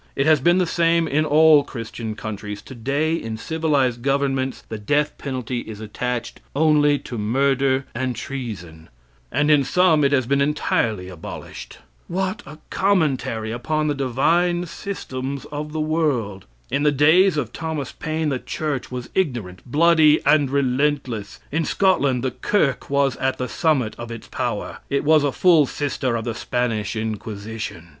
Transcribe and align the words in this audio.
It 0.15 0.25
has 0.25 0.39
been 0.39 0.57
the 0.57 0.65
same 0.65 1.07
in 1.07 1.25
all 1.25 1.63
Christian 1.63 2.15
countries. 2.15 2.63
Today, 2.63 3.13
in 3.13 3.37
civilized 3.37 4.01
governments, 4.01 4.63
the 4.67 4.79
death 4.79 5.15
penalty 5.19 5.59
is 5.59 5.79
attached 5.79 6.39
only 6.55 6.97
to 6.97 7.19
murder 7.19 7.85
and 7.93 8.15
treason; 8.15 8.89
and 9.31 9.51
in 9.51 9.63
some 9.63 10.03
it 10.03 10.11
has 10.11 10.25
been 10.25 10.41
entirely 10.41 11.07
abolished. 11.07 11.77
What 12.07 12.41
a 12.47 12.57
commentary 12.71 13.51
upon 13.51 13.89
the 13.89 13.93
divine 13.93 14.65
systems 14.65 15.45
of 15.51 15.71
the 15.71 15.79
World! 15.79 16.45
In 16.71 16.81
the 16.81 16.91
days 16.91 17.37
of 17.37 17.53
Thomas 17.53 17.91
Paine 17.91 18.29
the 18.29 18.39
church 18.39 18.89
was 18.89 19.11
ignorant, 19.13 19.61
bloody, 19.71 20.19
and 20.25 20.49
relentless. 20.49 21.39
In 21.51 21.63
Scotland 21.63 22.23
the 22.23 22.31
"kirk" 22.31 22.89
was 22.89 23.17
at 23.17 23.37
the 23.37 23.47
summit 23.47 23.95
of 23.99 24.09
its 24.09 24.27
power. 24.29 24.79
It 24.89 25.03
was 25.03 25.23
a 25.23 25.31
full 25.31 25.67
sister 25.67 26.15
of 26.15 26.25
the 26.25 26.33
Spanish 26.33 26.95
Inquisition. 26.95 27.89